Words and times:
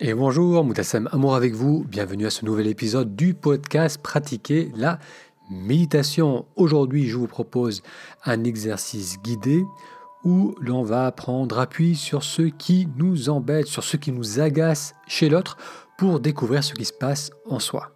Et 0.00 0.14
bonjour, 0.14 0.62
Moutassem 0.62 1.08
Amour 1.10 1.34
avec 1.34 1.54
vous. 1.54 1.84
Bienvenue 1.88 2.26
à 2.26 2.30
ce 2.30 2.44
nouvel 2.44 2.68
épisode 2.68 3.16
du 3.16 3.34
podcast 3.34 4.00
Pratiquer 4.00 4.70
la 4.76 5.00
méditation. 5.50 6.46
Aujourd'hui, 6.54 7.08
je 7.08 7.16
vous 7.16 7.26
propose 7.26 7.82
un 8.24 8.44
exercice 8.44 9.20
guidé 9.20 9.64
où 10.22 10.54
l'on 10.60 10.84
va 10.84 11.10
prendre 11.10 11.58
appui 11.58 11.96
sur 11.96 12.22
ce 12.22 12.42
qui 12.42 12.86
nous 12.96 13.28
embête, 13.28 13.66
sur 13.66 13.82
ce 13.82 13.96
qui 13.96 14.12
nous 14.12 14.38
agace 14.38 14.94
chez 15.08 15.28
l'autre 15.28 15.56
pour 15.96 16.20
découvrir 16.20 16.62
ce 16.62 16.74
qui 16.74 16.84
se 16.84 16.92
passe 16.92 17.30
en 17.46 17.58
soi. 17.58 17.90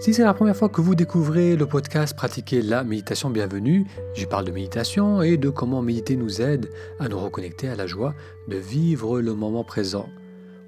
Si 0.00 0.14
c'est 0.14 0.24
la 0.24 0.32
première 0.32 0.56
fois 0.56 0.70
que 0.70 0.80
vous 0.80 0.94
découvrez 0.94 1.56
le 1.56 1.66
podcast 1.66 2.16
Pratiquer 2.16 2.62
la 2.62 2.84
méditation, 2.84 3.28
bienvenue. 3.28 3.84
J'y 4.14 4.24
parle 4.24 4.46
de 4.46 4.50
méditation 4.50 5.20
et 5.20 5.36
de 5.36 5.50
comment 5.50 5.82
méditer 5.82 6.16
nous 6.16 6.40
aide 6.40 6.70
à 6.98 7.08
nous 7.08 7.18
reconnecter 7.18 7.68
à 7.68 7.74
la 7.76 7.86
joie 7.86 8.14
de 8.48 8.56
vivre 8.56 9.20
le 9.20 9.34
moment 9.34 9.62
présent. 9.62 10.08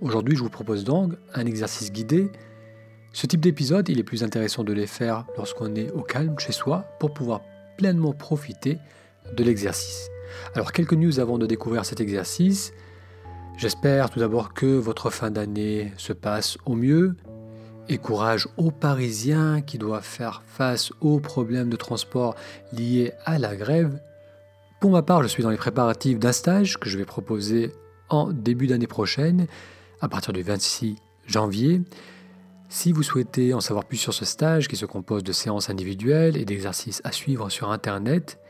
Aujourd'hui, 0.03 0.37
je 0.37 0.43
vous 0.43 0.51
propose 0.51 0.85
donc 0.85 1.15
un 1.33 1.47
exercice 1.47 1.91
guidé. 1.91 2.31
Ce 3.15 3.27
type 3.27 3.41
d'épisode, 3.41 3.89
il 3.89 3.99
est 3.99 4.03
plus 4.05 4.23
intéressant 4.23 4.65
de 4.65 4.75
les 4.75 4.87
faire 4.87 5.25
lorsqu'on 5.39 5.75
est 5.77 5.91
au 5.93 6.03
calme 6.03 6.39
chez 6.39 6.53
soi 6.53 6.85
pour 7.01 7.15
pouvoir 7.15 7.41
pleinement 7.79 8.13
profiter 8.13 8.77
de 9.35 9.43
l'exercice. 9.43 10.11
Alors, 10.55 10.73
quelques 10.73 10.93
news 10.93 11.21
avant 11.21 11.39
de 11.39 11.47
découvrir 11.47 11.87
cet 11.87 12.03
exercice. 12.03 12.75
J'espère 13.57 14.11
tout 14.11 14.21
d'abord 14.21 14.53
que 14.53 14.67
votre 14.67 15.09
fin 15.09 15.31
d'année 15.31 15.91
se 15.97 16.13
passe 16.13 16.59
au 16.67 16.75
mieux 16.75 17.17
et 17.89 17.99
courage 17.99 18.49
aux 18.57 18.71
Parisiens 18.71 19.61
qui 19.61 19.79
doivent 19.79 20.05
faire 20.05 20.43
face 20.47 20.93
aux 21.01 21.21
problèmes 21.21 21.71
de 21.71 21.77
transport 21.77 22.35
liés 22.73 23.13
à 23.25 23.39
la 23.39 23.57
grève. 23.57 24.01
Pour 24.81 24.91
ma 24.91 25.03
part, 25.03 25.23
je 25.23 25.29
suis 25.29 25.43
dans 25.43 25.51
les 25.51 25.57
préparatifs 25.57 26.19
d'un 26.19 26.33
stage 26.33 26.79
que 26.79 26.89
je 26.89 26.99
vais 26.99 27.05
proposer 27.05 27.73
en 28.09 28.33
début 28.33 28.67
d'année 28.67 28.87
prochaine, 28.87 29.47
à 30.01 30.09
partir 30.09 30.33
du 30.33 30.43
26 30.43 30.97
janvier. 31.27 31.83
Si 32.69 32.93
vous 32.93 33.03
souhaitez 33.03 33.55
en 33.55 33.61
savoir 33.61 33.85
plus 33.85 33.99
sur 33.99 34.15
ce 34.15 34.25
stage 34.25 34.69
qui 34.69 34.77
se 34.77 34.87
compose 34.87 35.23
de 35.23 35.33
séances 35.33 35.71
individuelles 35.71 36.37
et 36.37 36.45
d'exercices 36.45 37.01
à 37.05 37.13
suivre 37.13 37.49
sur 37.51 37.71
Internet, 37.71 38.41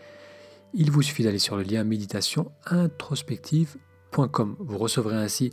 il 0.75 0.91
vous 0.91 1.03
suffit 1.03 1.25
d'aller 1.25 1.39
sur 1.39 1.57
le 1.57 1.65
lien 1.65 1.85
méditationintrospective.com. 1.85 4.57
Vous 4.59 4.79
recevrez 4.79 5.17
ainsi 5.17 5.53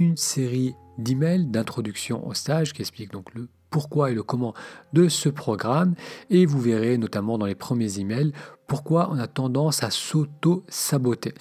une 0.00 0.16
série 0.16 0.74
d'emails 0.98 1.46
d'introduction 1.46 2.26
au 2.26 2.34
stage 2.34 2.72
qui 2.72 2.82
explique 2.82 3.12
donc 3.12 3.32
le 3.34 3.48
pourquoi 3.70 4.10
et 4.10 4.14
le 4.14 4.24
comment 4.24 4.52
de 4.92 5.08
ce 5.08 5.28
programme 5.28 5.94
et 6.28 6.44
vous 6.44 6.60
verrez 6.60 6.98
notamment 6.98 7.38
dans 7.38 7.46
les 7.46 7.54
premiers 7.54 8.00
emails 8.00 8.32
pourquoi 8.66 9.08
on 9.12 9.18
a 9.18 9.28
tendance 9.28 9.84
à 9.84 9.90
s'auto-saboter. 9.90 11.34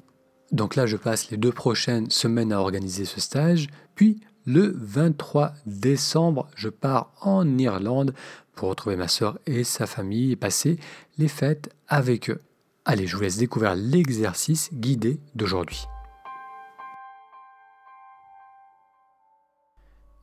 Donc 0.52 0.76
là, 0.76 0.86
je 0.86 0.98
passe 0.98 1.32
les 1.32 1.38
deux 1.38 1.52
prochaines 1.52 2.10
semaines 2.10 2.52
à 2.52 2.60
organiser 2.60 3.06
ce 3.06 3.22
stage, 3.22 3.68
puis 3.96 4.20
le 4.46 4.74
23 4.76 5.54
décembre, 5.66 6.48
je 6.56 6.70
pars 6.70 7.12
en 7.22 7.58
Irlande 7.58 8.14
pour 8.56 8.70
retrouver 8.70 8.96
ma 8.96 9.08
soeur 9.08 9.38
et 9.46 9.64
sa 9.64 9.86
famille 9.86 10.32
et 10.32 10.36
passer 10.36 10.80
les 11.18 11.28
fêtes 11.28 11.70
avec 11.88 12.30
eux. 12.30 12.42
Allez, 12.86 13.06
je 13.06 13.16
vous 13.16 13.22
laisse 13.22 13.38
découvrir 13.38 13.76
l'exercice 13.76 14.74
guidé 14.74 15.20
d'aujourd'hui. 15.36 15.86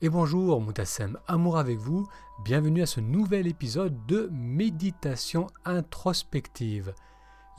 Et 0.03 0.11
bonjour 0.11 0.61
Moutassem, 0.61 1.19
amour 1.27 1.57
avec 1.57 1.79
vous, 1.79 2.07
bienvenue 2.45 2.83
à 2.83 2.87
ce 2.87 3.01
nouvel 3.01 3.47
épisode 3.47 3.95
de 4.05 4.29
méditation 4.31 5.47
introspective. 5.65 6.93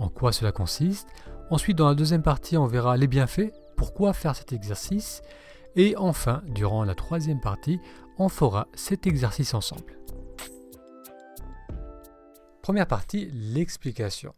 en 0.00 0.08
quoi 0.08 0.32
cela 0.32 0.50
consiste. 0.50 1.08
Ensuite, 1.48 1.76
dans 1.78 1.86
la 1.86 1.94
deuxième 1.94 2.24
partie, 2.24 2.56
on 2.56 2.66
verra 2.66 2.96
les 2.96 3.06
bienfaits, 3.06 3.52
pourquoi 3.76 4.14
faire 4.14 4.34
cet 4.34 4.52
exercice. 4.52 5.22
Et 5.76 5.94
enfin, 5.96 6.42
durant 6.48 6.82
la 6.82 6.96
troisième 6.96 7.40
partie, 7.40 7.78
on 8.18 8.28
fera 8.28 8.66
cet 8.74 9.06
exercice 9.06 9.54
ensemble. 9.54 9.96
Première 12.62 12.88
partie, 12.88 13.30
l'explication. 13.32 14.32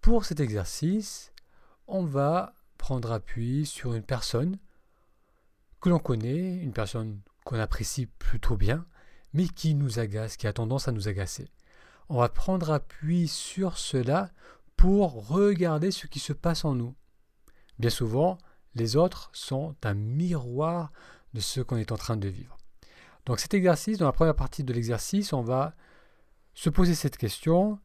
Pour 0.00 0.24
cet 0.24 0.38
exercice, 0.38 1.32
on 1.88 2.04
va 2.04 2.54
prendre 2.78 3.10
appui 3.10 3.66
sur 3.66 3.94
une 3.94 4.04
personne 4.04 4.56
que 5.84 5.90
l'on 5.90 5.98
connaît, 5.98 6.56
une 6.62 6.72
personne 6.72 7.20
qu'on 7.44 7.58
apprécie 7.58 8.06
plutôt 8.06 8.56
bien, 8.56 8.86
mais 9.34 9.46
qui 9.46 9.74
nous 9.74 9.98
agace, 9.98 10.38
qui 10.38 10.46
a 10.46 10.52
tendance 10.54 10.88
à 10.88 10.92
nous 10.92 11.08
agacer. 11.08 11.50
On 12.08 12.20
va 12.20 12.30
prendre 12.30 12.70
appui 12.70 13.28
sur 13.28 13.76
cela 13.76 14.30
pour 14.78 15.28
regarder 15.28 15.90
ce 15.90 16.06
qui 16.06 16.20
se 16.20 16.32
passe 16.32 16.64
en 16.64 16.74
nous. 16.74 16.94
Bien 17.78 17.90
souvent, 17.90 18.38
les 18.74 18.96
autres 18.96 19.28
sont 19.34 19.76
un 19.84 19.92
miroir 19.92 20.90
de 21.34 21.40
ce 21.40 21.60
qu'on 21.60 21.76
est 21.76 21.92
en 21.92 21.98
train 21.98 22.16
de 22.16 22.28
vivre. 22.28 22.56
Donc 23.26 23.38
cet 23.38 23.52
exercice, 23.52 23.98
dans 23.98 24.06
la 24.06 24.12
première 24.12 24.36
partie 24.36 24.64
de 24.64 24.72
l'exercice, 24.72 25.34
on 25.34 25.42
va 25.42 25.74
se 26.54 26.70
poser 26.70 26.94
cette 26.94 27.18
question, 27.18 27.78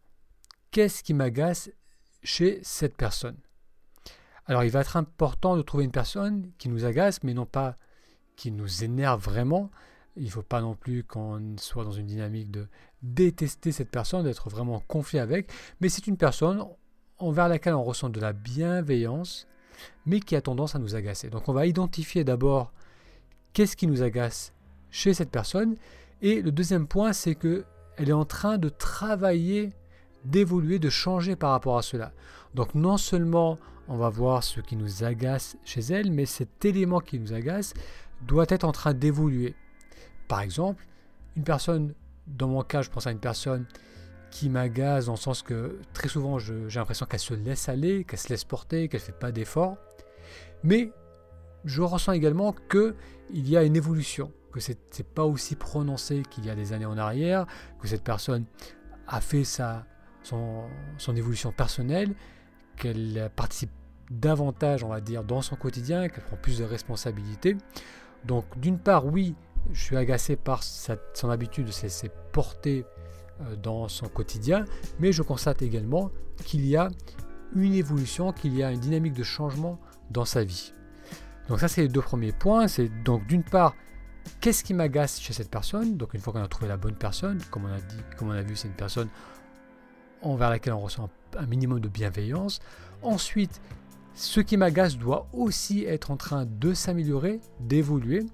qu'est-ce 0.72 1.04
qui 1.04 1.14
m'agace 1.14 1.70
chez 2.24 2.62
cette 2.64 2.96
personne? 2.96 3.42
Alors 4.46 4.64
il 4.64 4.72
va 4.72 4.80
être 4.80 4.96
important 4.96 5.58
de 5.58 5.64
trouver 5.64 5.84
une 5.84 5.92
personne 5.92 6.50
qui 6.58 6.70
nous 6.70 6.86
agace, 6.86 7.24
mais 7.24 7.34
non 7.34 7.46
pas 7.46 7.76
qui 8.40 8.52
nous 8.52 8.86
énerve 8.86 9.22
vraiment. 9.22 9.70
Il 10.16 10.24
ne 10.24 10.30
faut 10.30 10.42
pas 10.42 10.62
non 10.62 10.74
plus 10.74 11.04
qu'on 11.04 11.56
soit 11.58 11.84
dans 11.84 11.92
une 11.92 12.08
dynamique 12.08 12.50
de 12.50 12.68
détester 13.04 13.74
cette 13.74 13.92
personne, 13.92 14.24
d'être 14.24 14.50
vraiment 14.50 14.82
confié 14.88 15.20
avec, 15.20 15.52
mais 15.82 15.90
c'est 15.90 16.08
une 16.08 16.16
personne 16.16 16.64
envers 17.18 17.50
laquelle 17.50 17.74
on 17.74 17.84
ressent 17.84 18.08
de 18.10 18.20
la 18.22 18.32
bienveillance, 18.32 19.46
mais 20.06 20.22
qui 20.22 20.38
a 20.38 20.42
tendance 20.42 20.74
à 20.74 20.80
nous 20.80 20.96
agacer. 20.96 21.30
Donc 21.30 21.50
on 21.50 21.54
va 21.54 21.66
identifier 21.66 22.24
d'abord 22.24 22.72
qu'est-ce 23.52 23.76
qui 23.76 23.88
nous 23.88 24.04
agace 24.04 24.54
chez 24.90 25.14
cette 25.14 25.32
personne, 25.32 25.76
et 26.22 26.42
le 26.42 26.54
deuxième 26.54 26.88
point, 26.88 27.12
c'est 27.12 27.36
que 27.36 27.66
elle 27.98 28.08
est 28.08 28.14
en 28.14 28.26
train 28.26 28.58
de 28.58 28.70
travailler, 28.70 29.74
d'évoluer, 30.24 30.80
de 30.80 30.90
changer 30.90 31.36
par 31.36 31.52
rapport 31.52 31.78
à 31.78 31.82
cela. 31.82 32.14
Donc 32.56 32.74
non 32.74 32.96
seulement 32.96 33.60
on 33.90 33.98
va 33.98 34.10
voir 34.10 34.46
ce 34.46 34.62
qui 34.62 34.78
nous 34.78 35.04
agace 35.04 35.58
chez 35.66 35.82
elle, 35.82 36.10
mais 36.12 36.26
cet 36.26 36.64
élément 36.64 37.02
qui 37.02 37.20
nous 37.20 37.34
agace 37.34 37.74
doit 38.22 38.46
être 38.50 38.64
en 38.64 38.72
train 38.72 38.94
d'évoluer. 38.94 39.56
Par 40.28 40.42
exemple, 40.42 40.86
une 41.36 41.44
personne, 41.44 41.94
dans 42.28 42.48
mon 42.48 42.64
cas, 42.64 42.82
je 42.82 42.90
pense 42.90 43.08
à 43.08 43.12
une 43.12 43.20
personne 43.20 43.66
qui 44.32 44.50
m'agace 44.50 45.08
dans 45.08 45.14
le 45.14 45.18
sens 45.18 45.42
que 45.42 45.80
très 45.94 46.08
souvent 46.08 46.38
j'ai 46.38 46.68
l'impression 46.76 47.06
qu'elle 47.06 47.20
se 47.20 47.34
laisse 47.34 47.68
aller, 47.68 48.04
qu'elle 48.04 48.20
se 48.20 48.30
laisse 48.30 48.44
porter, 48.44 48.88
qu'elle 48.88 49.02
ne 49.02 49.06
fait 49.06 49.12
pas 49.12 49.32
d'efforts. 49.32 49.78
Mais 50.64 50.92
je 51.66 51.82
ressens 51.82 52.12
également 52.14 52.54
qu'il 52.70 52.94
y 53.32 53.58
a 53.58 53.64
une 53.64 53.76
évolution, 53.76 54.32
que 54.52 54.60
ce 54.60 54.72
n'est 54.72 55.04
pas 55.16 55.26
aussi 55.26 55.56
prononcé 55.56 56.24
qu'il 56.30 56.46
y 56.46 56.50
a 56.50 56.56
des 56.56 56.74
années 56.74 56.86
en 56.86 56.98
arrière, 56.98 57.48
que 57.82 57.88
cette 57.88 58.04
personne 58.04 58.46
a 59.08 59.22
fait 59.22 59.44
sa, 59.44 59.86
son 60.24 61.16
évolution 61.16 61.52
personnelle, 61.52 62.14
qu'elle 62.76 63.32
participe 63.36 63.72
davantage, 64.12 64.84
on 64.84 64.90
va 64.90 65.02
dire, 65.02 65.24
dans 65.24 65.42
son 65.42 65.56
quotidien, 65.56 66.10
qu'elle 66.10 66.24
prend 66.24 66.38
plus 66.38 66.60
de 66.60 66.64
responsabilités. 66.64 67.58
Donc 68.26 68.46
d'une 68.60 68.80
part, 68.80 69.06
oui, 69.06 69.36
je 69.72 69.82
suis 69.82 69.98
agacé 69.98 70.36
par 70.36 70.64
son 70.64 71.30
habitude 71.30 71.68
de 71.68 71.72
se 71.72 71.84
laisser 71.84 72.12
porter 72.32 72.86
euh, 73.42 73.56
dans 73.56 73.88
son 73.88 74.08
quotidien, 74.08 74.66
mais 75.00 75.12
je 75.12 75.22
constate 75.22 75.62
également 75.62 76.12
qu'il 76.44 76.66
y 76.66 76.76
a 76.76 76.90
une 77.56 77.74
évolution, 77.74 78.32
qu'il 78.32 78.56
y 78.56 78.64
a 78.64 78.72
une 78.72 78.80
dynamique 78.80 79.14
de 79.14 79.24
changement 79.24 79.80
dans 80.12 80.26
sa 80.26 80.44
vie. 80.44 80.74
Donc 81.48 81.60
ça, 81.60 81.68
c'est 81.68 81.82
les 81.82 81.88
deux 81.88 82.02
premiers 82.02 82.32
points. 82.32 82.68
C'est 82.68 82.90
donc 83.04 83.26
d'une 83.28 83.44
part, 83.44 83.76
qu'est-ce 84.40 84.64
qui 84.64 84.74
m'agace 84.74 85.20
chez 85.20 85.34
cette 85.34 85.50
personne? 85.50 85.98
Donc 85.98 86.14
une 86.14 86.22
fois 86.22 86.32
qu'on 86.34 86.44
a 86.44 86.48
trouvé 86.48 86.68
la 86.68 86.78
bonne 86.78 86.96
personne, 86.96 87.40
comme 87.50 87.66
on 87.66 87.74
a 87.74 87.80
dit, 87.80 87.98
comme 88.18 88.30
on 88.30 88.34
a 88.34 88.42
vu, 88.42 88.56
c'est 88.56 88.68
une 88.68 88.76
personne 88.76 89.10
envers 90.22 90.50
laquelle 90.50 90.74
on 90.74 90.80
ressent 90.80 91.10
un 91.38 91.46
minimum 91.46 91.80
de 91.80 91.88
bienveillance. 91.88 92.60
Ensuite, 93.02 93.62
ce 94.20 94.42
qui 94.42 94.58
m'agace 94.58 94.98
doit 94.98 95.28
aussi 95.32 95.86
être 95.86 96.12
en 96.12 96.18
train 96.18 96.46
de 96.46 96.74
s'améliorer, 96.74 97.40
d'évoluer. 97.62 98.26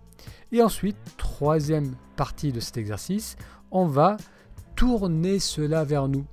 Et 0.51 0.63
ensuite, 0.63 0.97
troisième 1.15 1.95
partie 2.15 2.51
de 2.51 2.59
cet 2.59 2.77
exercice, 2.77 3.35
on 3.69 3.85
va 3.85 4.17
tourner 4.75 5.37
cela 5.37 5.83
vers 5.83 6.07
nous. 6.07 6.25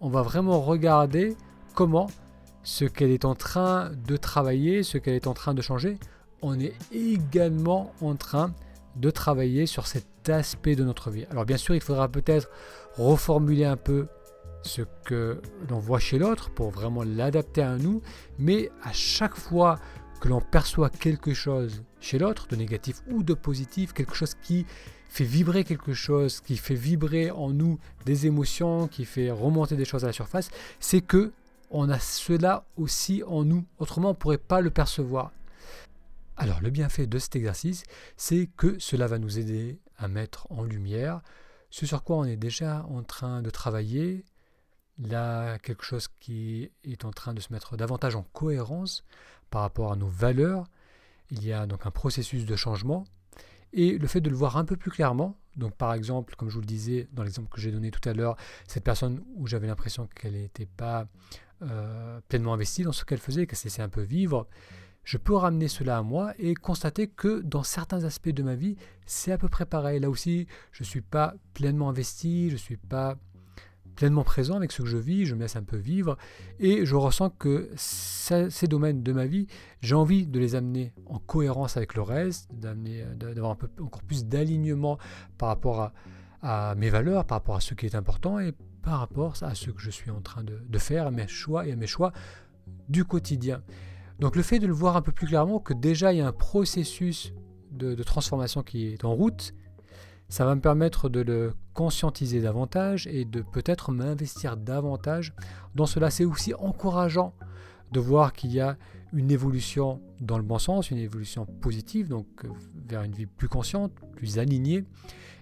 On 0.00 0.08
va 0.08 0.22
vraiment 0.22 0.58
regarder 0.62 1.36
comment 1.74 2.06
ce 2.62 2.86
qu'elle 2.86 3.10
est 3.10 3.26
en 3.26 3.34
train 3.34 3.90
de 4.08 4.16
travailler, 4.16 4.82
ce 4.82 4.96
qu'elle 4.96 5.16
est 5.16 5.26
en 5.26 5.34
train 5.34 5.52
de 5.52 5.60
changer, 5.60 5.98
on 6.40 6.58
est 6.58 6.72
également 6.90 7.92
en 8.00 8.14
train 8.14 8.54
de 8.96 9.10
travailler 9.10 9.66
sur 9.66 9.86
cet 9.86 10.30
aspect 10.30 10.76
de 10.76 10.84
notre 10.84 11.10
vie. 11.10 11.26
Alors 11.30 11.44
bien 11.44 11.58
sûr, 11.58 11.74
il 11.74 11.82
faudra 11.82 12.08
peut-être 12.08 12.48
reformuler 12.96 13.66
un 13.66 13.76
peu 13.76 14.06
ce 14.64 14.82
que 15.04 15.40
l'on 15.68 15.78
voit 15.78 16.00
chez 16.00 16.18
l'autre 16.18 16.50
pour 16.50 16.70
vraiment 16.70 17.02
l'adapter 17.02 17.62
à 17.62 17.76
nous, 17.76 18.02
mais 18.38 18.70
à 18.82 18.92
chaque 18.92 19.36
fois 19.36 19.78
que 20.20 20.28
l'on 20.28 20.40
perçoit 20.40 20.90
quelque 20.90 21.34
chose 21.34 21.84
chez 22.00 22.18
l'autre, 22.18 22.48
de 22.48 22.56
négatif 22.56 23.02
ou 23.08 23.22
de 23.22 23.34
positif, 23.34 23.92
quelque 23.92 24.14
chose 24.14 24.34
qui 24.34 24.66
fait 25.08 25.24
vibrer 25.24 25.64
quelque 25.64 25.92
chose, 25.92 26.40
qui 26.40 26.56
fait 26.56 26.74
vibrer 26.74 27.30
en 27.30 27.50
nous 27.50 27.78
des 28.04 28.26
émotions, 28.26 28.88
qui 28.88 29.04
fait 29.04 29.30
remonter 29.30 29.76
des 29.76 29.84
choses 29.84 30.02
à 30.02 30.08
la 30.08 30.12
surface, 30.12 30.50
c'est 30.80 31.02
que 31.02 31.32
on 31.70 31.88
a 31.88 31.98
cela 31.98 32.64
aussi 32.76 33.22
en 33.26 33.44
nous. 33.44 33.64
Autrement, 33.78 34.08
on 34.08 34.12
ne 34.12 34.16
pourrait 34.16 34.38
pas 34.38 34.60
le 34.60 34.70
percevoir. 34.70 35.32
Alors, 36.36 36.60
le 36.60 36.70
bienfait 36.70 37.06
de 37.06 37.18
cet 37.18 37.36
exercice, 37.36 37.84
c'est 38.16 38.48
que 38.56 38.78
cela 38.78 39.06
va 39.06 39.18
nous 39.18 39.38
aider 39.38 39.78
à 39.98 40.08
mettre 40.08 40.46
en 40.50 40.64
lumière 40.64 41.20
ce 41.70 41.86
sur 41.86 42.04
quoi 42.04 42.16
on 42.16 42.24
est 42.24 42.36
déjà 42.36 42.86
en 42.90 43.02
train 43.02 43.42
de 43.42 43.50
travailler, 43.50 44.24
là, 44.98 45.58
quelque 45.58 45.84
chose 45.84 46.08
qui 46.20 46.70
est 46.84 47.04
en 47.04 47.10
train 47.10 47.34
de 47.34 47.40
se 47.40 47.52
mettre 47.52 47.76
davantage 47.76 48.16
en 48.16 48.22
cohérence 48.32 49.04
par 49.50 49.62
rapport 49.62 49.92
à 49.92 49.96
nos 49.96 50.08
valeurs. 50.08 50.66
Il 51.30 51.44
y 51.44 51.52
a 51.52 51.66
donc 51.66 51.86
un 51.86 51.90
processus 51.90 52.44
de 52.44 52.56
changement 52.56 53.04
et 53.72 53.98
le 53.98 54.06
fait 54.06 54.20
de 54.20 54.30
le 54.30 54.36
voir 54.36 54.56
un 54.56 54.64
peu 54.64 54.76
plus 54.76 54.90
clairement, 54.90 55.36
donc 55.56 55.74
par 55.74 55.92
exemple, 55.94 56.36
comme 56.36 56.48
je 56.48 56.54
vous 56.54 56.60
le 56.60 56.66
disais 56.66 57.08
dans 57.12 57.24
l'exemple 57.24 57.48
que 57.48 57.60
j'ai 57.60 57.72
donné 57.72 57.90
tout 57.90 58.08
à 58.08 58.12
l'heure, 58.12 58.36
cette 58.68 58.84
personne 58.84 59.20
où 59.34 59.48
j'avais 59.48 59.66
l'impression 59.66 60.08
qu'elle 60.14 60.34
n'était 60.34 60.66
pas 60.66 61.08
euh, 61.62 62.20
pleinement 62.28 62.54
investie 62.54 62.84
dans 62.84 62.92
ce 62.92 63.04
qu'elle 63.04 63.18
faisait, 63.18 63.46
qu'elle 63.46 63.58
se 63.58 63.64
laissait 63.64 63.82
un 63.82 63.88
peu 63.88 64.02
vivre, 64.02 64.46
je 65.02 65.18
peux 65.18 65.34
ramener 65.34 65.68
cela 65.68 65.98
à 65.98 66.02
moi 66.02 66.32
et 66.38 66.54
constater 66.54 67.08
que 67.08 67.40
dans 67.40 67.62
certains 67.62 68.04
aspects 68.04 68.30
de 68.30 68.42
ma 68.42 68.54
vie, 68.54 68.76
c'est 69.06 69.32
à 69.32 69.38
peu 69.38 69.48
près 69.48 69.66
pareil. 69.66 70.00
Là 70.00 70.08
aussi, 70.08 70.46
je 70.72 70.82
ne 70.82 70.86
suis 70.86 71.02
pas 71.02 71.34
pleinement 71.52 71.90
investi, 71.90 72.48
je 72.48 72.54
ne 72.54 72.58
suis 72.58 72.76
pas 72.78 73.16
pleinement 73.94 74.24
présent 74.24 74.56
avec 74.56 74.72
ce 74.72 74.82
que 74.82 74.88
je 74.88 74.96
vis, 74.96 75.26
je 75.26 75.34
me 75.34 75.40
laisse 75.40 75.56
un 75.56 75.62
peu 75.62 75.76
vivre 75.76 76.16
et 76.58 76.84
je 76.84 76.96
ressens 76.96 77.30
que 77.30 77.70
ces 77.76 78.66
domaines 78.68 79.02
de 79.02 79.12
ma 79.12 79.26
vie, 79.26 79.46
j'ai 79.80 79.94
envie 79.94 80.26
de 80.26 80.38
les 80.38 80.54
amener 80.54 80.92
en 81.06 81.18
cohérence 81.18 81.76
avec 81.76 81.94
le 81.94 82.02
reste, 82.02 82.50
d'avoir 82.54 83.52
un 83.52 83.56
peu 83.56 83.68
encore 83.80 84.02
plus 84.02 84.26
d'alignement 84.26 84.98
par 85.38 85.48
rapport 85.48 85.92
à, 86.42 86.74
mes 86.76 86.90
valeurs, 86.90 87.24
par 87.24 87.38
rapport 87.38 87.56
à 87.56 87.60
ce 87.60 87.74
qui 87.74 87.86
est 87.86 87.94
important 87.94 88.38
et 88.38 88.52
par 88.82 89.00
rapport 89.00 89.34
à 89.42 89.54
ce 89.54 89.70
que 89.70 89.80
je 89.80 89.90
suis 89.90 90.10
en 90.10 90.20
train 90.20 90.44
de, 90.44 90.78
faire, 90.78 91.06
à 91.06 91.10
mes 91.10 91.26
choix 91.26 91.66
et 91.66 91.72
à 91.72 91.76
mes 91.76 91.86
choix 91.86 92.12
du 92.88 93.04
quotidien. 93.04 93.62
Donc 94.18 94.36
le 94.36 94.42
fait 94.42 94.58
de 94.58 94.66
le 94.66 94.72
voir 94.72 94.96
un 94.96 95.02
peu 95.02 95.12
plus 95.12 95.26
clairement, 95.26 95.58
que 95.58 95.72
déjà 95.72 96.12
il 96.12 96.18
y 96.18 96.20
a 96.20 96.26
un 96.26 96.32
processus 96.32 97.32
de 97.70 98.00
transformation 98.02 98.62
qui 98.62 98.86
est 98.86 99.04
en 99.04 99.14
route, 99.14 99.54
ça 100.28 100.44
va 100.44 100.54
me 100.54 100.60
permettre 100.60 101.08
de 101.08 101.20
le 101.20 101.54
conscientiser 101.74 102.40
davantage 102.40 103.06
et 103.06 103.24
de 103.24 103.42
peut-être 103.42 103.92
m'investir 103.92 104.56
davantage 104.56 105.34
dans 105.74 105.86
cela. 105.86 106.10
C'est 106.10 106.24
aussi 106.24 106.54
encourageant 106.54 107.34
de 107.92 108.00
voir 108.00 108.32
qu'il 108.32 108.52
y 108.52 108.60
a 108.60 108.76
une 109.12 109.30
évolution 109.30 110.00
dans 110.20 110.38
le 110.38 110.42
bon 110.42 110.58
sens, 110.58 110.90
une 110.90 110.98
évolution 110.98 111.46
positive, 111.46 112.08
donc 112.08 112.26
euh, 112.44 112.48
vers 112.86 113.02
une 113.02 113.12
vie 113.12 113.26
plus 113.26 113.48
consciente, 113.48 113.92
plus 114.16 114.38
alignée. 114.38 114.84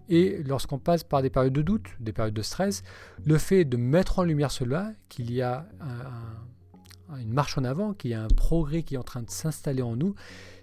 Et 0.08 0.42
lorsqu'on 0.42 0.78
passe 0.78 1.04
par 1.04 1.22
des 1.22 1.30
périodes 1.30 1.54
de 1.54 1.62
doute, 1.62 1.86
des 2.00 2.12
périodes 2.12 2.34
de 2.34 2.42
stress, 2.42 2.82
le 3.24 3.38
fait 3.38 3.64
de 3.64 3.76
mettre 3.76 4.18
en 4.18 4.24
lumière 4.24 4.50
cela, 4.50 4.92
qu'il 5.08 5.32
y 5.32 5.40
a 5.40 5.66
une 7.20 7.32
marche 7.32 7.56
en 7.56 7.64
avant, 7.64 7.94
qu'il 7.94 8.10
y 8.10 8.14
a 8.14 8.22
un 8.22 8.28
progrès 8.28 8.82
qui 8.82 8.94
est 8.94 8.98
en 8.98 9.04
train 9.04 9.22
de 9.22 9.30
s'installer 9.30 9.82
en 9.82 9.96
nous, 9.96 10.14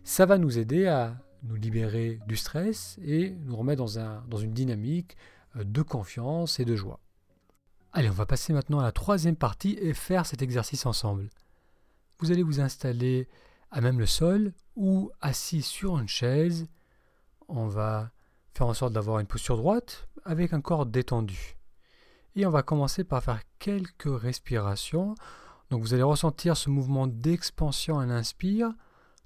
ça 0.04 0.25
va 0.25 0.38
nous 0.38 0.57
aider 0.57 0.88
à 0.88 1.16
nous 1.44 1.56
libérer 1.56 2.20
du 2.28 2.36
stress 2.36 2.98
et 3.04 3.32
nous 3.46 3.56
remettre 3.56 3.80
dans, 3.80 4.00
un, 4.00 4.24
dans 4.28 4.38
une 4.38 4.54
dynamique 4.54 5.18
euh, 5.56 5.64
de 5.64 5.82
confiance 5.82 6.60
et 6.60 6.66
de 6.66 6.76
joie. 6.76 7.00
Allez, 7.92 8.10
on 8.10 8.14
va 8.14 8.26
passer 8.26 8.54
maintenant 8.54 8.80
à 8.80 8.84
la 8.84 8.92
troisième 8.92 9.36
partie 9.36 9.78
et 9.82 9.94
faire 9.94 10.26
cet 10.26 10.42
exercice 10.42 10.86
ensemble. 10.86 11.30
Vous 12.20 12.32
allez 12.32 12.44
vous 12.44 12.60
installer 12.60 13.28
à 13.72 13.82
même 13.82 14.00
le 14.00 14.06
sol 14.06 14.54
ou 14.76 15.12
assis 15.22 15.62
sur 15.62 15.98
une 15.98 16.08
chaise. 16.08 16.68
On 17.48 17.68
va 17.68 18.12
faire 18.54 18.68
en 18.68 18.74
sorte 18.74 18.94
d'avoir 18.94 19.20
une 19.20 19.28
posture 19.28 19.58
droite 19.58 20.08
avec 20.26 20.54
un 20.54 20.62
corps 20.62 20.86
détendu. 20.86 21.56
Et 22.36 22.46
on 22.46 22.52
va 22.52 22.62
commencer 22.62 23.04
par 23.04 23.24
faire 23.24 23.42
quelques 23.58 24.22
respirations. 24.22 25.16
Donc 25.72 25.82
vous 25.82 25.94
allez 25.94 26.04
ressentir 26.04 26.58
ce 26.58 26.70
mouvement 26.70 27.08
d'expansion 27.08 28.00
à 28.00 28.06
l'inspire 28.06 28.74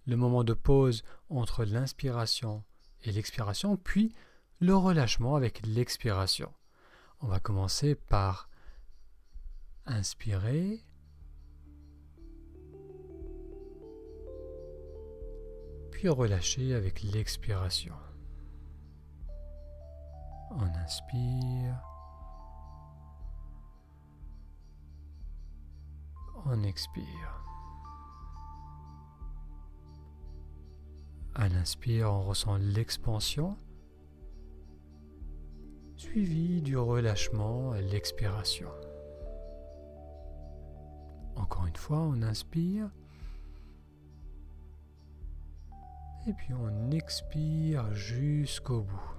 le 0.05 0.15
moment 0.15 0.43
de 0.43 0.53
pause 0.53 1.03
entre 1.29 1.65
l'inspiration 1.65 2.63
et 3.03 3.11
l'expiration, 3.11 3.77
puis 3.77 4.13
le 4.59 4.75
relâchement 4.75 5.35
avec 5.35 5.65
l'expiration. 5.65 6.51
On 7.21 7.27
va 7.27 7.39
commencer 7.39 7.95
par 7.95 8.49
inspirer. 9.85 10.85
Puis 15.91 16.09
relâcher 16.09 16.73
avec 16.73 17.01
l'expiration. 17.03 17.95
On 20.51 20.67
inspire. 20.75 21.81
On 26.45 26.63
expire. 26.63 27.52
À 31.35 31.49
l'inspire, 31.49 32.11
on 32.13 32.21
ressent 32.21 32.57
l'expansion, 32.57 33.57
suivi 35.95 36.61
du 36.61 36.77
relâchement 36.77 37.71
à 37.71 37.81
l'expiration. 37.81 38.69
Encore 41.35 41.65
une 41.65 41.75
fois, 41.75 41.97
on 41.97 42.21
inspire. 42.21 42.91
Et 46.27 46.33
puis 46.33 46.53
on 46.53 46.91
expire 46.91 47.91
jusqu'au 47.93 48.81
bout. 48.81 49.13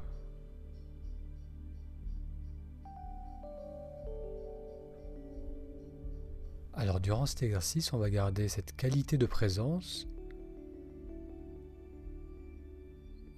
Alors 6.75 7.01
durant 7.01 7.27
cet 7.27 7.43
exercice, 7.43 7.93
on 7.93 7.99
va 7.99 8.09
garder 8.09 8.49
cette 8.49 8.77
qualité 8.77 9.19
de 9.19 9.27
présence 9.27 10.07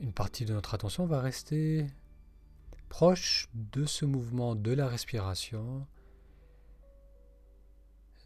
une 0.00 0.12
partie 0.12 0.44
de 0.44 0.52
notre 0.52 0.74
attention 0.74 1.06
va 1.06 1.20
rester 1.20 1.86
proche 2.88 3.48
de 3.54 3.84
ce 3.84 4.04
mouvement 4.04 4.54
de 4.54 4.72
la 4.72 4.88
respiration, 4.88 5.86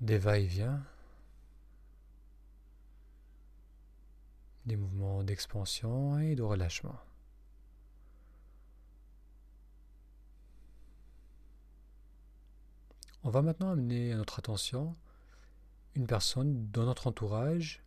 des 0.00 0.18
va-et-vient, 0.18 0.84
des 4.66 4.76
mouvements 4.76 5.22
d'expansion 5.24 6.18
et 6.18 6.34
de 6.34 6.42
relâchement. 6.42 6.98
On 13.22 13.30
va 13.30 13.42
maintenant 13.42 13.70
amener 13.70 14.12
à 14.12 14.16
notre 14.16 14.38
attention 14.38 14.96
une 15.94 16.06
personne 16.06 16.70
dans 16.70 16.84
notre 16.84 17.06
entourage 17.06 17.82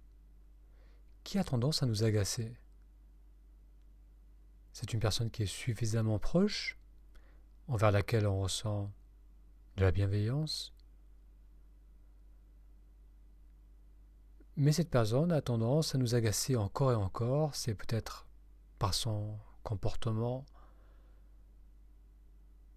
qui 1.23 1.39
a 1.39 1.43
tendance 1.43 1.81
à 1.81 1.85
nous 1.85 2.03
agacer. 2.03 2.53
C'est 4.73 4.91
une 4.91 4.99
personne 4.99 5.29
qui 5.29 5.43
est 5.43 5.45
suffisamment 5.45 6.17
proche, 6.17 6.79
envers 7.67 7.91
laquelle 7.91 8.25
on 8.25 8.41
ressent 8.41 8.91
de 9.77 9.83
la 9.83 9.91
bienveillance. 9.91 10.73
Mais 14.55 14.71
cette 14.71 14.89
personne 14.89 15.31
a 15.31 15.41
tendance 15.41 15.93
à 15.93 15.99
nous 15.99 16.15
agacer 16.15 16.55
encore 16.55 16.91
et 16.91 16.95
encore, 16.95 17.55
c'est 17.55 17.75
peut-être 17.75 18.25
par 18.79 18.95
son 18.95 19.37
comportement, 19.61 20.43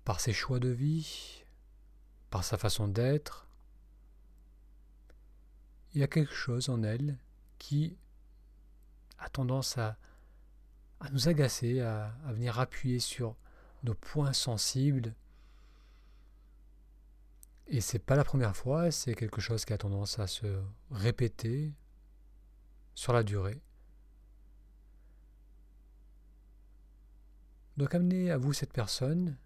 par 0.05 0.21
ses 0.21 0.35
choix 0.35 0.59
de 0.59 0.69
vie, 0.69 1.45
par 2.29 2.45
sa 2.45 2.59
façon 2.59 2.89
d'être. 2.89 3.49
Il 5.95 6.01
y 6.01 6.05
a 6.05 6.09
quelque 6.09 6.35
chose 6.35 6.69
en 6.69 6.83
elle 6.83 7.19
qui 7.59 7.97
a 9.19 9.31
tendance 9.31 9.79
à, 9.79 9.97
à 11.01 11.11
nous 11.11 11.29
agacer, 11.29 11.81
à, 11.81 12.15
venir 12.29 12.59
appuyer 12.59 12.99
sur 13.01 13.37
nos 13.83 13.95
points 13.95 14.33
sensibles. 14.33 15.15
Et 17.69 17.81
c'est 17.81 17.99
pas 17.99 18.17
la 18.17 18.25
première 18.25 18.57
fois, 18.57 18.91
c'est 18.91 19.15
quelque 19.15 19.41
chose 19.41 19.65
qui 19.65 19.73
a 19.73 19.79
tendance 19.79 20.19
à 20.19 20.27
se 20.27 20.61
répéter 20.91 21.73
sur 22.95 23.13
la 23.13 23.23
durée. 23.23 23.61
Donc 27.77 27.95
amenez 27.95 28.31
à 28.31 28.39
vous 28.39 28.53
cette 28.53 28.73
personne 28.73 29.37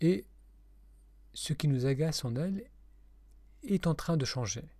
et 0.00 0.26
ce 1.32 1.52
qui 1.52 1.68
nous 1.68 1.86
agace 1.86 2.24
en 2.24 2.34
elle 2.36 2.64
est 3.62 3.86
en 3.86 3.94
train 3.94 4.16
de 4.16 4.24
changer. 4.24 4.73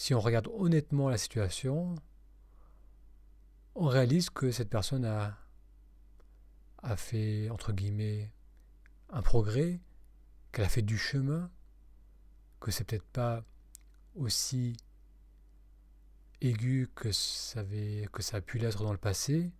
Si 0.00 0.14
on 0.14 0.20
regarde 0.20 0.46
honnêtement 0.54 1.08
la 1.08 1.18
situation, 1.18 1.96
on 3.74 3.88
réalise 3.88 4.30
que 4.30 4.52
cette 4.52 4.70
personne 4.70 5.04
a, 5.04 5.36
fait, 6.94 7.50
entre 7.50 7.72
guillemets, 7.72 8.30
un 9.08 9.22
progrès, 9.22 9.80
qu'elle 10.52 10.66
a 10.66 10.68
fait 10.68 10.82
du 10.82 10.96
chemin, 10.96 11.50
que 12.60 12.70
c'est 12.70 12.84
peut-être 12.84 13.08
pas 13.08 13.44
aussi 14.14 14.76
aigu 16.42 16.88
que 16.94 17.10
ça, 17.10 17.58
avait, 17.58 18.08
que 18.12 18.22
ça 18.22 18.36
a 18.36 18.40
pu 18.40 18.58
l'être 18.58 18.84
dans 18.84 18.92
le 18.92 18.98
passé. 18.98 19.50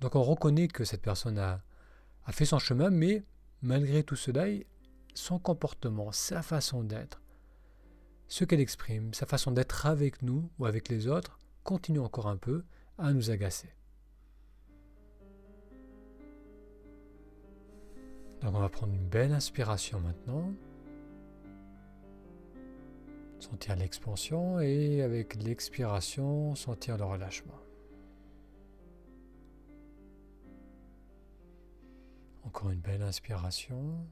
Donc 0.00 0.14
on 0.14 0.22
reconnaît 0.22 0.68
que 0.68 0.84
cette 0.84 1.00
personne 1.00 1.38
a, 1.38 1.62
a 2.26 2.32
fait 2.32 2.44
son 2.44 2.58
chemin, 2.58 2.90
mais 2.90 3.24
malgré 3.62 4.04
tout 4.04 4.14
cela, 4.14 4.44
son 5.18 5.38
comportement, 5.38 6.12
sa 6.12 6.42
façon 6.42 6.84
d'être, 6.84 7.20
ce 8.28 8.44
qu'elle 8.44 8.60
exprime, 8.60 9.12
sa 9.12 9.26
façon 9.26 9.50
d'être 9.50 9.86
avec 9.86 10.22
nous 10.22 10.48
ou 10.58 10.66
avec 10.66 10.88
les 10.88 11.08
autres, 11.08 11.40
continue 11.64 11.98
encore 11.98 12.28
un 12.28 12.36
peu 12.36 12.64
à 12.98 13.12
nous 13.12 13.30
agacer. 13.30 13.74
Donc 18.40 18.54
on 18.54 18.60
va 18.60 18.68
prendre 18.68 18.94
une 18.94 19.08
belle 19.08 19.32
inspiration 19.32 19.98
maintenant. 20.00 20.52
Sentir 23.40 23.74
l'expansion 23.76 24.60
et 24.60 25.02
avec 25.02 25.34
l'expiration, 25.42 26.54
sentir 26.54 26.96
le 26.96 27.04
relâchement. 27.04 27.58
Encore 32.44 32.70
une 32.70 32.80
belle 32.80 33.02
inspiration, 33.02 34.06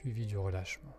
suivi 0.00 0.26
du 0.26 0.38
relâchement. 0.38 0.96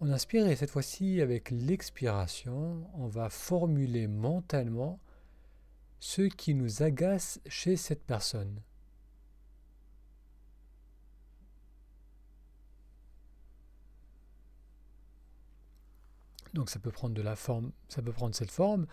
On 0.00 0.10
inspire 0.10 0.46
et 0.48 0.56
cette 0.56 0.70
fois-ci, 0.70 1.20
avec 1.20 1.50
l'expiration, 1.50 2.90
on 2.94 3.06
va 3.06 3.28
formuler 3.28 4.06
mentalement 4.06 4.98
ce 6.00 6.22
qui 6.22 6.54
nous 6.54 6.82
agace 6.82 7.38
chez 7.46 7.76
cette 7.76 8.02
personne. 8.02 8.62
Donc 16.54 16.70
ça 16.70 16.78
peut 16.78 16.90
prendre 16.90 17.14
de 17.14 17.22
la 17.22 17.36
forme, 17.36 17.72
ça 17.88 18.00
peut 18.00 18.12
prendre 18.12 18.34
cette 18.34 18.50
forme. 18.50 18.86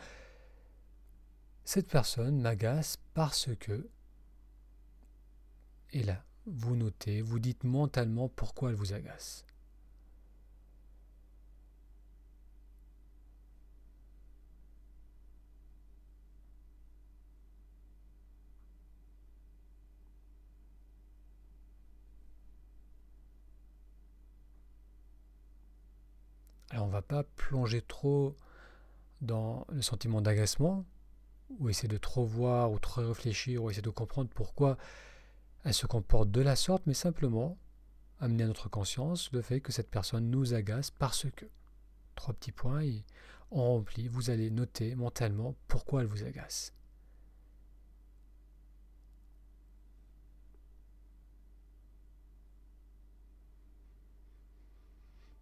Cette 1.64 1.88
personne 1.88 2.42
m'agace 2.42 2.98
parce 3.14 3.50
que 3.56 3.90
et 5.92 6.04
là, 6.04 6.24
vous 6.46 6.76
notez, 6.76 7.22
vous 7.22 7.40
dites 7.40 7.64
mentalement 7.64 8.30
pourquoi 8.30 8.70
elle 8.70 8.76
vous 8.76 8.94
agace. 8.94 9.46
Alors 26.72 26.86
on 26.86 26.88
ne 26.88 26.94
va 26.94 27.02
pas 27.02 27.24
plonger 27.24 27.82
trop 27.82 28.36
dans 29.22 29.66
le 29.70 29.82
sentiment 29.82 30.22
d'agacement, 30.22 30.86
ou 31.60 31.70
essayer 31.70 31.88
de 31.88 31.98
trop 31.98 32.26
voir, 32.26 32.72
ou 32.72 32.80
trop 32.80 33.02
réfléchir, 33.08 33.64
ou 33.64 33.70
essayer 33.70 33.82
de 33.82 33.90
comprendre 33.90 34.30
pourquoi 34.34 34.78
elle 35.64 35.74
se 35.74 35.88
comporte 35.88 36.32
de 36.32 36.42
la 36.42 36.56
sorte, 36.56 36.84
mais 36.86 36.94
simplement 36.94 37.58
amener 38.20 38.44
à 38.44 38.48
notre 38.48 38.70
conscience 38.70 39.32
le 39.32 39.42
fait 39.42 39.62
que 39.62 39.72
cette 39.72 39.90
personne 39.90 40.30
nous 40.30 40.54
agace 40.54 40.92
parce 40.92 41.28
que. 41.36 41.46
Trois 42.16 42.34
petits 42.34 42.52
points 42.52 42.82
et 42.82 43.06
on 43.52 43.64
remplit, 43.64 44.08
vous 44.08 44.30
allez 44.30 44.52
noter 44.52 44.94
mentalement 44.96 45.56
pourquoi 45.68 46.02
elle 46.02 46.08
vous 46.08 46.24
agace. 46.24 46.74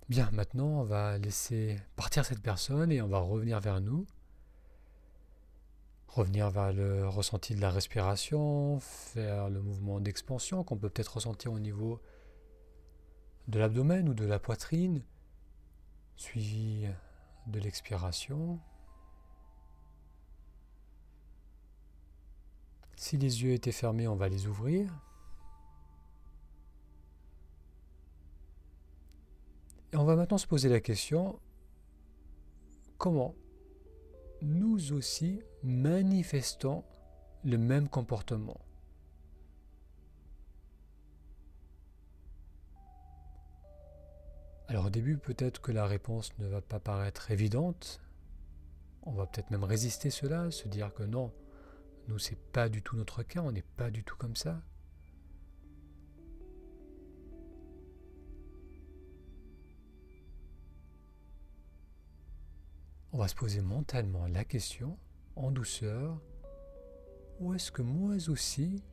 Bien, 0.09 0.29
maintenant 0.31 0.67
on 0.67 0.83
va 0.83 1.17
laisser 1.17 1.77
partir 1.97 2.24
cette 2.24 2.41
personne 2.41 2.91
et 2.91 3.01
on 3.01 3.07
va 3.09 3.19
revenir 3.19 3.59
vers 3.59 3.81
nous. 3.81 4.05
Revenir 6.17 6.50
vers 6.50 6.74
le 6.74 7.07
ressenti 7.07 7.53
de 7.53 7.62
la 7.62 7.69
respiration, 7.69 8.79
faire 8.79 9.51
le 9.51 9.62
mouvement 9.62 10.00
d'expansion 10.00 10.63
qu'on 10.63 10.75
peut 10.75 10.89
peut-être 10.89 11.13
ressentir 11.13 11.53
au 11.53 11.59
niveau 11.59 12.01
de 13.47 13.59
l'abdomen 13.59 14.09
ou 14.09 14.15
de 14.15 14.25
la 14.25 14.39
poitrine, 14.39 15.03
suivi 16.15 16.88
de 17.45 17.59
l'expiration. 17.59 18.59
Si 22.95 23.17
les 23.17 23.43
yeux 23.43 23.53
étaient 23.53 23.71
fermés, 23.71 24.07
on 24.07 24.15
va 24.15 24.27
les 24.27 24.47
ouvrir. 24.47 24.91
Et 29.93 29.97
on 29.97 30.03
va 30.03 30.15
maintenant 30.15 30.39
se 30.39 30.47
poser 30.47 30.67
la 30.67 30.79
question, 30.79 31.39
comment 32.97 33.36
nous 34.41 34.93
aussi 34.93 35.41
manifestons 35.67 36.83
le 37.43 37.57
même 37.57 37.89
comportement. 37.89 38.59
Alors 44.69 44.86
au 44.86 44.89
début, 44.89 45.17
peut-être 45.17 45.62
que 45.62 45.71
la 45.71 45.86
réponse 45.86 46.31
ne 46.39 46.47
va 46.47 46.62
pas 46.62 46.79
paraître 46.79 47.31
évidente. 47.31 48.01
On 49.03 49.12
va 49.12 49.25
peut-être 49.25 49.51
même 49.51 49.63
résister 49.63 50.09
cela, 50.09 50.51
se 50.51 50.67
dire 50.67 50.93
que 50.93 51.03
non, 51.03 51.31
nous 52.07 52.19
c'est 52.19 52.39
pas 52.51 52.67
du 52.67 52.81
tout 52.81 52.97
notre 52.97 53.24
cas, 53.24 53.41
on 53.41 53.51
n'est 53.51 53.62
pas 53.62 53.91
du 53.91 54.03
tout 54.03 54.17
comme 54.17 54.36
ça. 54.36 54.62
on 63.17 63.21
va 63.21 63.27
se 63.27 63.36
poser 63.36 63.62
mentalement 63.62 64.27
la 64.27 64.43
question, 64.43 64.95
en 65.38 65.51
douceur, 65.51 66.20
où 67.39 67.53
est-ce 67.53 67.72
que 67.72 67.82
moi 67.82 68.15
aussi 68.29 68.84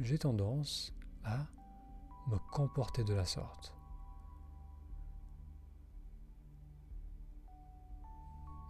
j'ai 0.00 0.18
tendance 0.18 0.94
à 1.24 1.46
me 2.28 2.38
comporter 2.52 3.04
de 3.04 3.14
la 3.14 3.24
sorte? 3.24 3.72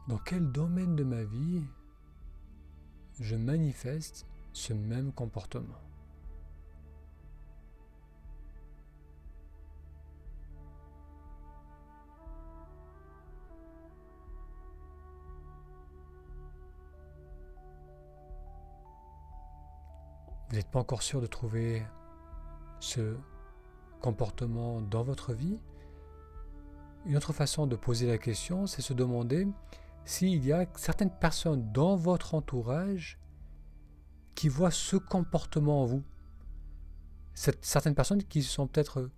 Dans 0.09 0.19
quel 0.19 0.53
domaine 0.53 0.95
de 0.95 1.03
ma 1.03 1.25
vie 1.25 1.65
je 3.19 3.35
manifeste 3.35 4.27
ce 4.53 4.73
même 4.73 5.13
comportement? 5.13 5.86
Vous 20.49 20.57
n'êtes 20.57 20.71
pas 20.71 20.81
encore 20.81 21.03
sûr 21.03 21.21
de 21.21 21.27
trouver 21.27 21.83
ce 22.81 23.17
comportement 24.01 24.81
dans 24.81 25.03
votre 25.03 25.33
vie, 25.33 25.59
une 27.07 27.17
autre 27.17 27.33
façon 27.33 27.67
de 27.67 27.77
poser 27.77 28.07
la 28.07 28.19
question, 28.19 28.67
c'est 28.67 28.83
se 28.83 28.93
demander 28.93 29.47
s'il 30.05 30.45
y 30.45 30.53
a 30.53 30.67
certaines 30.77 31.11
personnes 31.11 31.73
dans 31.73 31.97
votre 31.97 32.35
entourage 32.35 33.19
qui 34.35 34.49
voient 34.49 34.71
ce 34.71 34.97
comportement 34.97 35.83
en 35.83 35.87
vous. 35.87 36.03
certaines 37.35 37.95
personnes 37.95 38.23
qui 38.23 38.43
se 38.43 38.51
sont 38.51 38.67
peut-être 38.67 39.11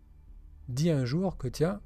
dit 0.69 0.91
un 0.91 1.05
jour 1.05 1.37
que 1.37 1.49
tiens, 1.49 1.81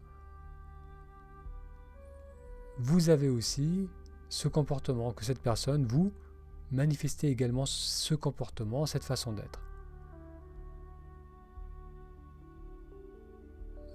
vous 2.79 3.11
avez 3.11 3.29
aussi 3.29 3.89
ce 4.29 4.49
comportement, 4.49 5.13
que 5.13 5.25
cette 5.25 5.41
personne 5.41 5.87
vous 5.87 6.13
manifester 6.73 7.29
également 7.29 7.67
ce 7.67 8.15
comportement, 8.15 8.87
cette 8.87 9.05
façon 9.05 9.33
d'être. 9.33 9.61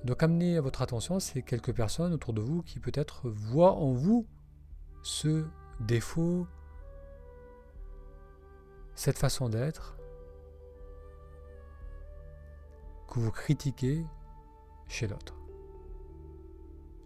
Donc 0.04 0.24
amenez 0.24 0.58
à 0.58 0.62
votre 0.62 0.82
attention 0.82 1.20
ces 1.20 1.42
quelques 1.42 1.74
personnes 1.74 2.14
autour 2.14 2.34
de 2.34 2.42
vous 2.42 2.62
qui 2.62 2.80
peut-être 2.80 3.30
voient 3.30 3.74
en 3.74 3.92
vous 3.92 4.26
ce 5.04 5.46
défaut, 5.80 6.48
cette 8.96 9.18
façon 9.18 9.50
d'être 9.50 9.98
que 13.08 13.20
vous 13.20 13.32
critiquez 13.32 14.06
chez 14.88 15.08
l'autre, 15.08 15.36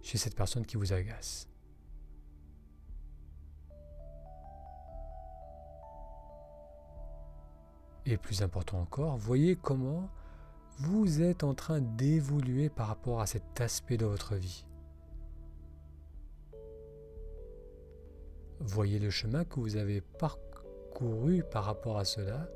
chez 0.01 0.17
cette 0.17 0.35
personne 0.35 0.65
qui 0.65 0.77
vous 0.77 0.93
agace. 0.93 1.50
Et 8.11 8.17
plus 8.17 8.41
important 8.41 8.81
encore, 8.81 9.15
voyez 9.15 9.55
comment 9.55 10.09
vous 10.79 11.21
êtes 11.21 11.45
en 11.45 11.53
train 11.53 11.79
d'évoluer 11.79 12.67
par 12.67 12.87
rapport 12.87 13.21
à 13.21 13.25
cet 13.25 13.61
aspect 13.61 13.95
de 13.95 14.05
votre 14.05 14.35
vie. 14.35 14.65
Voyez 18.59 18.99
le 18.99 19.09
chemin 19.09 19.45
que 19.45 19.61
vous 19.61 19.77
avez 19.77 20.01
parcouru 20.01 21.41
par 21.53 21.63
rapport 21.63 21.97
à 21.97 22.03
cela. 22.03 22.49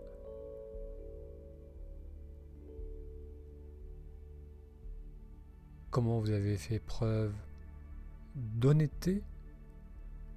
Comment 5.89 6.19
vous 6.19 6.31
avez 6.31 6.57
fait 6.57 6.79
preuve 6.79 7.33
d'honnêteté, 8.35 9.24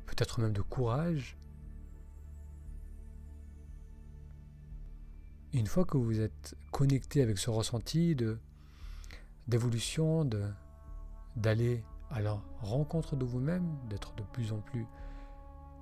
peut-être 0.06 0.40
même 0.40 0.52
de 0.52 0.62
courage, 0.62 1.36
une 5.52 5.66
fois 5.66 5.84
que 5.84 5.96
vous 5.96 6.20
êtes 6.20 6.56
connecté 6.70 7.22
avec 7.22 7.38
ce 7.38 7.50
ressenti 7.50 8.14
de 8.14 8.38
d'évolution, 9.46 10.28
d'aller 11.36 11.82
à 12.10 12.20
la 12.20 12.38
rencontre 12.60 13.16
de 13.16 13.24
vous-même, 13.24 13.78
d'être 13.88 14.14
de 14.14 14.22
plus 14.22 14.52
en 14.52 14.58
plus 14.58 14.86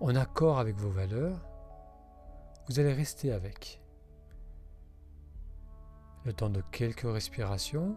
en 0.01 0.15
accord 0.15 0.59
avec 0.61 0.77
vos 0.77 0.91
valeurs, 0.91 1.41
vous 2.69 2.79
allez 2.79 2.93
rester 2.93 3.33
avec. 3.33 3.81
Le 6.25 6.33
temps 6.33 6.51
de 6.51 6.63
quelques 6.73 7.11
respirations. 7.11 7.97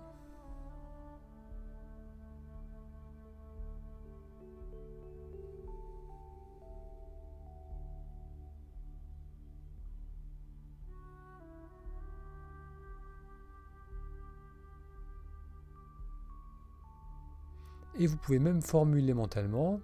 Vous 18.10 18.18
pouvez 18.18 18.39
même 18.39 18.62
formuler 18.62 19.13
mentalement 19.13 19.80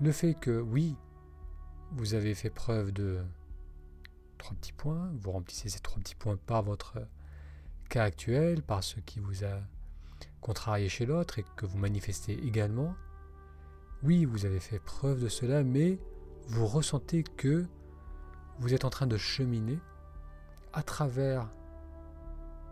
le 0.00 0.12
fait 0.12 0.34
que 0.34 0.60
oui, 0.60 0.96
vous 1.92 2.14
avez 2.14 2.34
fait 2.34 2.50
preuve 2.50 2.92
de 2.92 3.18
trois 4.38 4.56
petits 4.56 4.72
points, 4.72 5.10
vous 5.18 5.32
remplissez 5.32 5.68
ces 5.68 5.80
trois 5.80 5.98
petits 5.98 6.14
points 6.14 6.36
par 6.36 6.62
votre 6.62 7.06
cas 7.88 8.04
actuel, 8.04 8.62
par 8.62 8.82
ce 8.82 9.00
qui 9.00 9.20
vous 9.20 9.44
a 9.44 9.60
contrarié 10.40 10.88
chez 10.88 11.04
l'autre 11.06 11.38
et 11.38 11.44
que 11.56 11.66
vous 11.66 11.78
manifestez 11.78 12.32
également. 12.46 12.94
Oui, 14.02 14.24
vous 14.24 14.46
avez 14.46 14.60
fait 14.60 14.78
preuve 14.78 15.22
de 15.22 15.28
cela, 15.28 15.62
mais 15.62 15.98
vous 16.48 16.66
ressentez 16.66 17.22
que 17.22 17.66
vous 18.58 18.72
êtes 18.72 18.84
en 18.84 18.90
train 18.90 19.06
de 19.06 19.16
cheminer 19.16 19.78
à 20.72 20.82
travers 20.82 21.48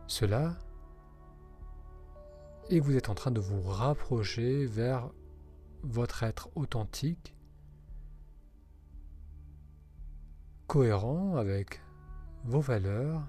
cela 0.06 0.56
et 2.70 2.80
vous 2.80 2.96
êtes 2.96 3.08
en 3.08 3.14
train 3.14 3.30
de 3.30 3.40
vous 3.40 3.62
rapprocher 3.62 4.66
vers 4.66 5.10
votre 5.82 6.22
être 6.22 6.50
authentique, 6.54 7.34
cohérent 10.66 11.36
avec 11.36 11.80
vos 12.44 12.60
valeurs, 12.60 13.22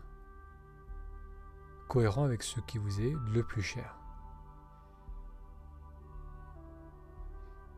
cohérent 1.88 2.26
avec 2.26 2.44
ce 2.44 2.60
qui 2.62 2.78
vous 2.78 3.02
est 3.02 3.16
le 3.32 3.44
plus 3.44 3.62
cher. 3.62 3.96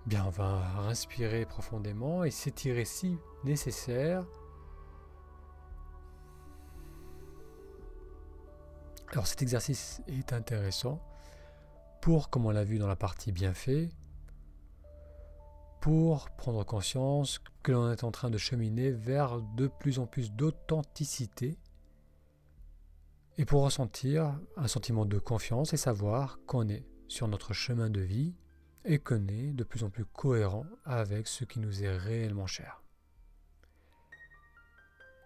Bien, 0.08 0.26
on 0.26 0.32
va 0.32 0.82
respirer 0.88 1.46
profondément 1.46 2.24
et 2.24 2.32
s'étirer 2.32 2.86
si 2.86 3.20
nécessaire. 3.44 4.26
Alors 9.12 9.28
cet 9.28 9.44
exercice 9.44 10.02
est 10.08 10.34
intéressant 10.34 11.00
pour, 12.02 12.30
comme 12.30 12.46
on 12.46 12.52
l'a 12.52 12.64
vu 12.64 12.80
dans 12.80 12.88
la 12.88 12.96
partie 12.96 13.32
bienfait, 13.32 13.90
pour 15.80 16.30
prendre 16.32 16.64
conscience 16.64 17.40
que 17.64 17.72
l'on 17.72 17.92
est 17.92 18.04
en 18.04 18.12
train 18.12 18.30
de 18.30 18.38
cheminer 18.38 18.92
vers 18.92 19.42
de 19.42 19.68
plus 19.68 20.00
en 20.00 20.06
plus 20.06 20.32
d'authenticité 20.32 21.58
et 23.38 23.46
pour 23.46 23.64
ressentir 23.64 24.40
un 24.58 24.68
sentiment 24.68 25.06
de 25.06 25.18
confiance 25.18 25.74
et 25.74 25.78
savoir 25.78 26.40
qu'on 26.46 26.70
est 26.70 26.86
sur 27.08 27.28
notre 27.28 27.54
chemin 27.54 27.90
de 27.90 28.02
vie 28.02 28.36
et 28.86 29.00
qu'on 29.00 29.28
est 29.28 29.54
de 29.54 29.64
plus 29.64 29.84
en 29.84 29.90
plus 29.90 30.06
cohérent 30.06 30.66
avec 30.86 31.28
ce 31.28 31.46
qui 31.46 31.60
nous 31.60 31.84
est 31.84 31.98
réellement 31.98 32.48
cher. 32.48 32.84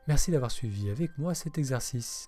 Merci 0.08 0.32
d'avoir 0.32 0.52
suivi 0.52 0.90
avec 0.90 1.18
moi 1.18 1.34
cet 1.34 1.58
exercice. 1.58 2.28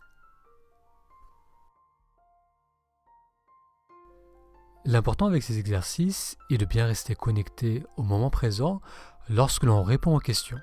L'important 4.87 5.25
avec 5.25 5.43
ces 5.43 5.59
exercices 5.59 6.37
est 6.49 6.57
de 6.57 6.63
bien 6.63 6.85
rester 6.85 7.13
connecté 7.13 7.83
au 7.97 8.03
moment 8.03 8.29
présent 8.29 8.79
lorsque 9.27 9.65
l'on 9.65 9.83
répond 9.83 10.15
aux 10.15 10.21
questions. 10.21 10.61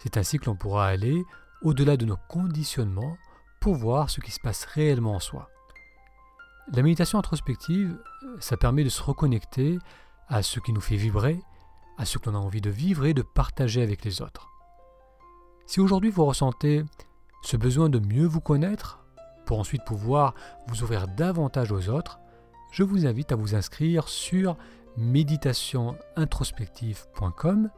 C'est 0.00 0.18
ainsi 0.18 0.38
que 0.38 0.44
l'on 0.44 0.54
pourra 0.54 0.86
aller 0.86 1.24
au-delà 1.62 1.96
de 1.96 2.04
nos 2.04 2.18
conditionnements 2.28 3.16
pour 3.58 3.74
voir 3.74 4.10
ce 4.10 4.20
qui 4.20 4.32
se 4.32 4.38
passe 4.38 4.66
réellement 4.66 5.14
en 5.14 5.18
soi. 5.18 5.48
La 6.74 6.82
méditation 6.82 7.18
introspective, 7.18 7.98
ça 8.38 8.58
permet 8.58 8.84
de 8.84 8.90
se 8.90 9.02
reconnecter 9.02 9.78
à 10.28 10.42
ce 10.42 10.60
qui 10.60 10.74
nous 10.74 10.82
fait 10.82 10.96
vibrer, 10.96 11.40
à 11.96 12.04
ce 12.04 12.18
que 12.18 12.28
l'on 12.28 12.36
a 12.36 12.40
envie 12.40 12.60
de 12.60 12.68
vivre 12.68 13.06
et 13.06 13.14
de 13.14 13.22
partager 13.22 13.80
avec 13.80 14.04
les 14.04 14.20
autres. 14.20 14.50
Si 15.64 15.80
aujourd'hui 15.80 16.10
vous 16.10 16.26
ressentez 16.26 16.84
ce 17.40 17.56
besoin 17.56 17.88
de 17.88 17.98
mieux 17.98 18.26
vous 18.26 18.42
connaître, 18.42 19.02
pour 19.46 19.58
ensuite 19.58 19.86
pouvoir 19.86 20.34
vous 20.66 20.82
ouvrir 20.82 21.08
davantage 21.08 21.72
aux 21.72 21.88
autres, 21.88 22.18
je 22.72 22.82
vous 22.82 23.06
invite 23.06 23.30
à 23.30 23.36
vous 23.36 23.54
inscrire 23.54 24.08
sur 24.08 24.56
méditationintrospective.com. 24.96 27.70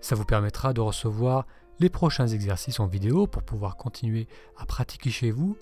Ça 0.00 0.14
vous 0.14 0.24
permettra 0.24 0.72
de 0.72 0.80
recevoir 0.80 1.48
les 1.80 1.88
prochains 1.88 2.28
exercices 2.28 2.78
en 2.78 2.86
vidéo 2.86 3.26
pour 3.26 3.42
pouvoir 3.42 3.76
continuer 3.76 4.28
à 4.56 4.66
pratiquer 4.66 5.10
chez 5.10 5.32
vous. 5.32 5.56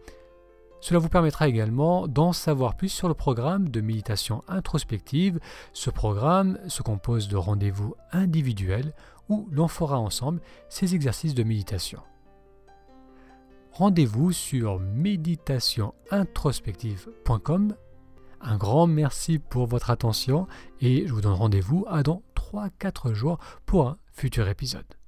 Cela 0.81 0.99
vous 0.99 1.09
permettra 1.09 1.47
également 1.47 2.09
d'en 2.09 2.33
savoir 2.33 2.77
plus 2.77 2.89
sur 2.89 3.07
le 3.07 3.15
programme 3.15 3.69
de 3.69 3.81
méditation 3.81 4.43
introspective. 4.49 5.39
Ce 5.73 5.91
programme 5.91 6.59
se 6.69 6.83
compose 6.83 7.29
de 7.29 7.37
rendez-vous 7.37 7.95
individuels 8.13 8.93
où 9.29 9.47
l'on 9.53 9.69
fera 9.69 10.01
ensemble 10.01 10.41
ces 10.69 10.97
exercices 10.97 11.35
de 11.35 11.45
méditation. 11.45 12.01
Rendez-vous 13.73 14.33
sur 14.33 14.81
méditationintrospective.com 14.81 17.75
un 18.41 18.57
grand 18.57 18.87
merci 18.87 19.39
pour 19.39 19.67
votre 19.67 19.91
attention 19.91 20.47
et 20.81 21.07
je 21.07 21.13
vous 21.13 21.21
donne 21.21 21.33
rendez-vous 21.33 21.85
à 21.89 22.03
dans 22.03 22.23
3-4 22.35 23.13
jours 23.13 23.39
pour 23.67 23.89
un 23.89 23.97
futur 24.13 24.49
épisode. 24.49 25.00